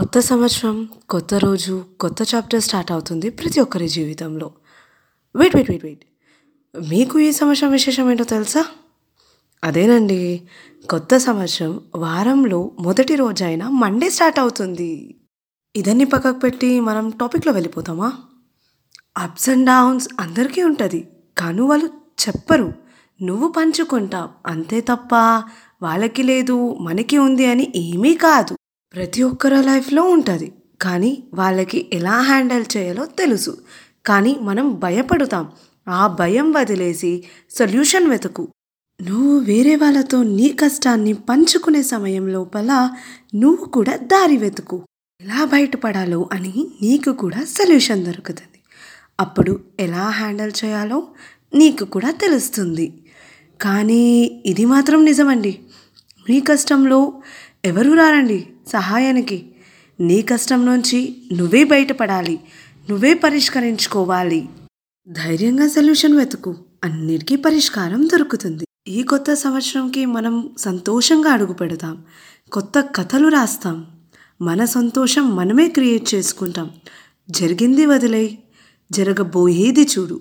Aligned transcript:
కొత్త 0.00 0.20
సంవత్సరం, 0.20 0.88
కొత్త 1.10 1.34
రోజు, 1.34 1.84
కొత్త 2.00 2.22
చాప్టర్ 2.34 2.60
స్టార్ట్ 2.60 2.92
అవుతుంది 2.92 3.30
ప్రతి 3.30 3.60
ఒక్కరి 3.60 3.88
జీవితంలో. 3.88 4.50
Wait, 5.34 5.56
wait, 5.56 5.70
wait, 5.70 5.84
wait. 5.84 6.04
మీకు 6.88 7.18
ఈ 7.18 7.32
సంవత్సరం 7.32 7.70
విశేషం 7.70 8.10
ఏంటో 8.10 8.24
తెలుసా? 8.24 8.66
అదేనండి. 9.64 10.42
కొత్త 10.90 11.16
సంవత్సరం 11.16 11.80
వారంలో 11.96 12.70
మొదటి 12.80 13.14
రోజైన 13.14 13.68
మండే 13.68 14.10
స్టార్ట్ 14.10 14.38
అవుతుంది. 14.38 15.18
ఇదన్నీ 15.76 16.04
పక్కకు 16.04 16.38
పెట్టి 16.38 16.80
మనం 16.80 17.10
టాపిక్‌లో 17.10 17.52
వెళ్ళిపోతామా 17.52 18.12
అప్స్ 19.16 19.50
అండ్ 19.50 19.66
డౌన్స్ 19.66 20.08
అందరికీ 20.20 20.62
ఉంటుంది 20.62 21.08
కానీ 21.38 21.60
వాళ్ళు 21.60 21.86
చెప్పరు. 22.28 22.72
నువ్వు 23.22 23.48
పంచుకుంటావు. 23.48 24.28
అంతే 24.46 24.80
తప్ప 24.80 25.14
వాళ్ళకి 25.82 26.22
లేదు, 26.22 26.78
మనకి 26.80 27.18
ఉంది 27.18 27.46
అని 27.46 27.72
ఏమీ 27.76 28.14
కాదు. 28.14 28.54
ప్రతి 28.96 29.22
ఒక్కరి 29.22 29.62
లైఫ్‌లో 29.62 30.02
ఉంటుంది 30.02 30.52
కానీ 30.80 31.22
వాళ్ళకి 31.34 31.90
ఎలా 31.92 32.20
హ్యాండిల్ 32.20 32.64
చేయాలో 32.76 33.06
తెలుసు. 33.06 33.58
కానీ 34.06 34.36
మనం 34.40 34.78
భయపడతాం. 34.78 35.52
ఆ 35.88 36.06
భయం 36.06 36.52
వదిలేసి 36.52 37.24
సొల్యూషన్ 37.50 38.06
వెతుకు. 38.10 38.48
నువ్వు 39.02 39.38
వేరే 39.38 39.76
వాళ్ళతో 39.76 40.22
నీ 40.22 40.48
కష్టాన్ని 40.48 41.12
పంచుకునే 41.12 41.82
సమయం 41.82 42.28
లోపల 42.28 42.90
నువ్వు 43.34 43.64
కూడా 43.64 43.96
దారి 43.96 44.36
వెతుకు. 44.36 44.82
ఎలా 45.20 45.44
బయటపడాలో 45.44 46.28
అని 46.32 46.66
నీకు 46.82 47.12
కూడా 47.12 47.44
సొల్యూషన్ 47.44 48.04
దొరుకుతుంది. 48.04 48.58
అప్పుడు 49.20 49.60
ఎలా 49.80 50.10
హ్యాండిల్ 50.10 50.52
చేయాలో 50.64 51.02
నీకు 51.54 51.84
కూడా 51.84 52.10
తెలుస్తుంది. 52.10 53.04
కానీ 53.60 54.42
ఇది 54.46 54.64
మాత్రం 54.64 55.04
నిజమండి. 55.04 55.58
నీ 56.30 56.40
కష్టంలో 56.40 57.22
ఎవరు 57.64 57.92
రారండి 57.92 58.46
సహాయానికి. 58.68 59.54
నీ 60.00 60.22
కష్టం 60.22 60.66
నుంచి 60.66 61.16
నువ్వే 61.32 61.64
బయటపడాలి. 61.64 62.40
నువ్వే 62.90 63.14
పరిష్కరించుకోవాలి. 63.14 64.48
ధైర్యంగా 65.08 65.68
సొల్యూషన్ 65.68 66.16
వెతుకు. 66.16 66.56
అన్నిటికీ 66.84 67.36
పరిష్కారం 67.36 68.06
దొరుకుతుంది. 68.06 68.64
ఈ 68.88 69.02
కొత్త 69.02 69.34
సంవత్సరంకి 69.34 70.06
మనం 70.06 70.50
సంతోషంగా 70.58 71.30
అడుగుపెడదాం. 71.30 72.04
కొత్త 72.52 72.80
కథలు 72.80 73.28
రాస్తాం. 73.28 73.86
మన 74.42 74.64
సంతోషం 74.64 75.36
మనమే 75.36 75.68
క్రియేట్ 75.68 76.14
చేసుకుంటాం. 76.14 76.70
జరిగింది 77.30 77.86
వదిలే 77.86 78.38
జరగబోయేది 78.92 79.88
చూడు. 79.98 80.20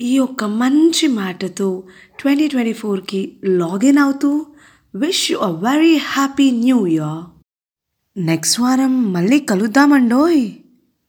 ఈ 0.00 0.18
ఒక్క 0.18 0.44
మంచి 0.44 1.06
మాటతో 1.06 1.82
2024కి 2.20 3.32
లాగిన్ 3.44 3.98
అవుతూ 3.98 4.46
Wish 4.95 5.31
you 5.31 5.39
a 5.39 5.51
very 5.51 5.97
happy 5.97 6.51
new 6.51 6.85
year. 6.87 7.23
Next 8.17 8.59
వారం 8.59 9.13
మళ్ళీ 9.13 9.39
కలుద్దామండోయ్. 9.39 10.51